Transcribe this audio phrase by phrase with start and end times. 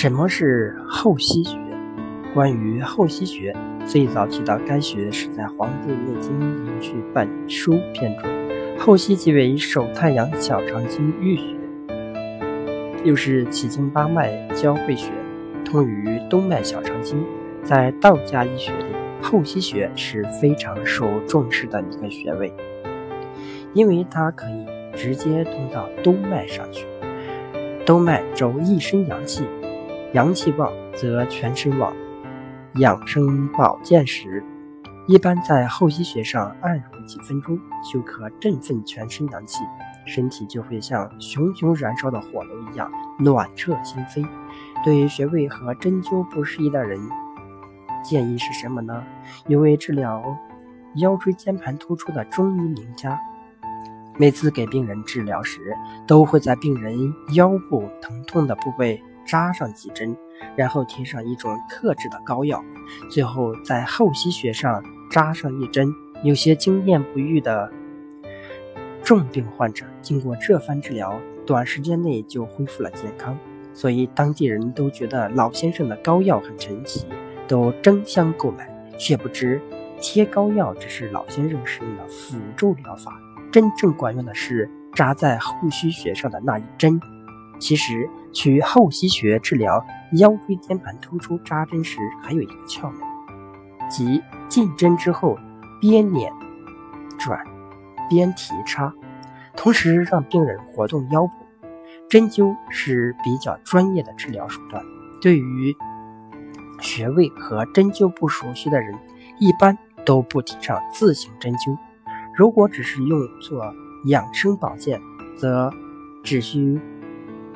[0.00, 1.58] 什么是后溪穴？
[2.32, 3.52] 关于后溪穴，
[3.84, 6.30] 最早提到该穴是在《黄帝内经·
[6.64, 8.30] 灵去本书》篇中。
[8.78, 11.56] 后溪即为手太阳小肠经俞穴，
[13.02, 15.10] 又是奇经八脉交汇穴，
[15.64, 17.20] 通于督脉小肠经。
[17.64, 22.52] 在道家医学里，后溪穴是非常受重视的一个穴位，
[23.72, 24.64] 因为它可以
[24.96, 26.86] 直接通到督脉上去。
[27.84, 29.42] 督脉走一身阳气。
[30.14, 31.92] 阳气旺则全身旺。
[32.76, 34.42] 养生保健时，
[35.06, 37.58] 一般在后溪穴上按揉几分钟，
[37.92, 39.62] 就可振奋全身阳气，
[40.06, 44.26] 身体就会像熊熊燃烧的火炉一样暖彻心扉。
[44.82, 46.98] 对于穴位和针灸不适宜的人，
[48.02, 49.04] 建议是什么呢？
[49.46, 50.22] 有位治疗
[50.96, 53.20] 腰椎间盘突出的中医名家，
[54.16, 55.60] 每次给病人治疗时，
[56.06, 59.02] 都会在病人腰部疼痛的部位。
[59.28, 60.16] 扎上几针，
[60.56, 62.64] 然后贴上一种特制的膏药，
[63.10, 65.92] 最后在后溪穴上扎上一针。
[66.24, 67.70] 有些经验不愈的
[69.04, 73.38] 重病患者，经过这番治疗，短时间内就恢复了健康。
[73.72, 77.06] 所以当地人都觉得老先生的膏药很神奇，
[77.46, 78.68] 都争相购买。
[79.00, 79.62] 却不知
[80.00, 83.16] 贴膏药只是老先生使用的辅助疗法，
[83.52, 87.00] 真正管用的是扎在后溪穴上的那一针。
[87.60, 93.00] 其实，取后溪穴治疗腰椎间盘突出扎针时，还有一个窍门，
[93.90, 95.36] 即进针之后
[95.80, 96.32] 边捻
[97.18, 97.42] 转
[98.08, 98.92] 边提插，
[99.56, 101.32] 同时让病人活动腰部。
[102.08, 104.82] 针灸是比较专业的治疗手段，
[105.20, 105.76] 对于
[106.80, 108.94] 穴位和针灸不熟悉的人，
[109.38, 111.76] 一般都不提倡自行针灸。
[112.34, 113.74] 如果只是用作
[114.06, 115.00] 养生保健，
[115.36, 115.70] 则
[116.22, 116.80] 只需。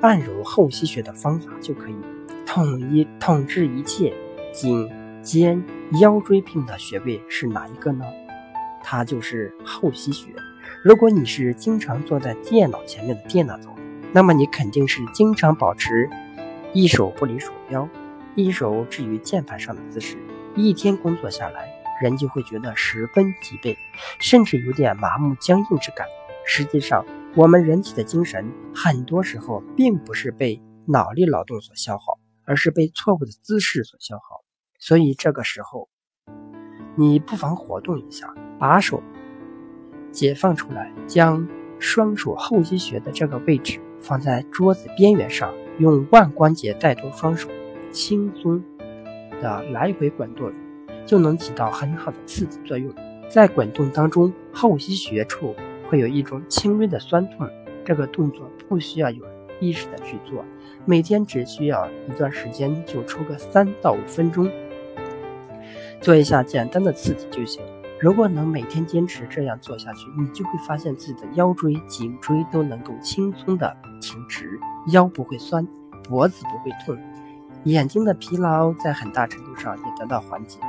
[0.00, 1.96] 按揉后溪穴的方法就可以
[2.46, 4.14] 统一统治一切
[4.52, 4.88] 颈
[5.22, 5.62] 肩
[6.00, 8.04] 腰椎病的穴位是哪一个呢？
[8.82, 10.28] 它就是后溪穴。
[10.84, 13.70] 如果你是经常坐在电脑前面的电脑族，
[14.12, 16.08] 那么你肯定是经常保持
[16.72, 17.88] 一手不离鼠标，
[18.34, 20.16] 一手置于键盘上的姿势。
[20.54, 21.68] 一天工作下来，
[22.00, 23.76] 人就会觉得十分疲惫，
[24.20, 26.06] 甚至有点麻木僵硬之感。
[26.46, 27.04] 实际上，
[27.38, 34.42] 我们人体的精神很多时候并不是被脑力劳动所消耗，而是被错误的姿势所消耗。
[34.80, 35.88] 所以这个时候，
[36.96, 39.00] 你不妨活动一下，把手
[40.10, 41.46] 解放出来，将
[41.78, 47.48] 双手后溪穴的这个位置放在桌子边缘上，用腕关节带动双手，
[47.92, 48.60] 轻松
[49.40, 50.52] 的来回滚动，
[51.06, 52.92] 就能起到很好的刺激作用。
[53.30, 55.54] 在滚动当中，后溪穴处。
[55.88, 57.48] 会有一种轻微的酸痛，
[57.84, 59.24] 这个动作不需要有
[59.58, 60.44] 意识的去做，
[60.84, 64.50] 每天只需要一段时间，就抽个三到五分钟，
[66.00, 67.62] 做一下简单的刺激就行。
[68.00, 74.60] 如果能每天坚持这样做下去，你就会发现自己的腰椎、颈椎都能够轻松的挺直，
[74.92, 75.66] 腰不会酸，
[76.04, 76.96] 脖子不会痛，
[77.64, 80.60] 眼睛的疲劳在很大程度上也得到缓解。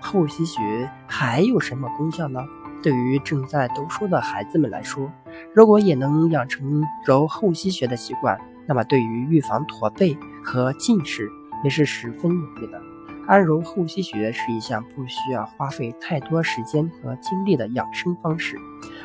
[0.00, 2.42] 后溪穴还有什么功效呢？
[2.82, 5.10] 对于正在读书的孩子们来说，
[5.54, 11.28] 如果也能养成揉后溪穴的习惯，那么对于预防驼背和近视
[11.64, 12.80] 也是十分有益的。
[13.26, 18.56] 按揉后溪穴是一项不需要花费太多时间和精力的养生方式，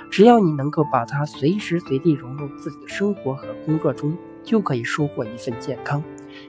[0.10, 6.02] 只要你能够把它随时随地融入自己的生活和工作中，就可以收获一份健康。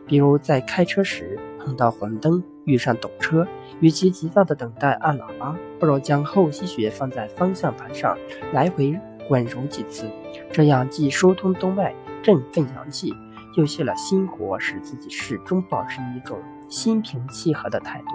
[0.07, 2.43] 比如在开车时碰到红灯。
[2.65, 3.47] 遇上堵车，
[3.81, 8.17] 与其急躁的等待按喇叭，不如将后溪穴放在方向盘上，
[8.53, 8.99] 来回
[9.29, 10.09] 滚揉几次。
[10.53, 13.13] 这样既疏通督脉，振奋阳气，
[13.57, 16.39] 又泄了心火，使自己始终保持一种
[16.69, 18.09] 心平气和的态度。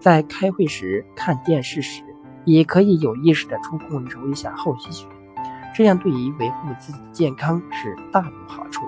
[0.00, 2.02] 在开会时、看电视时，
[2.44, 5.06] 也可以有意识的抽空揉一下后溪穴，
[5.74, 8.82] 这样对于维护自己的健康是大有好处。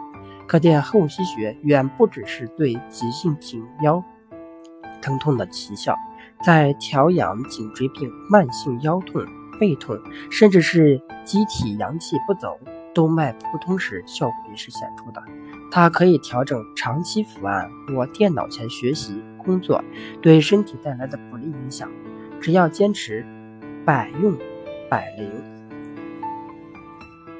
[0.47, 4.05] 可见后溪穴远不只是对急性颈腰。
[5.06, 5.97] 疼痛的奇效，
[6.44, 9.25] 在调养颈椎病、慢性腰痛、
[9.61, 9.97] 背痛，
[10.32, 12.58] 甚至是机体阳气不走、
[12.93, 15.23] 动脉不通时，效果也是显著的。
[15.70, 19.81] 它可以调整长期伏案或电脑前学习、工作
[20.20, 21.88] 对身体带来的不利影响。
[22.41, 23.25] 只要坚持，
[23.85, 24.37] 百用
[24.91, 25.56] 百灵。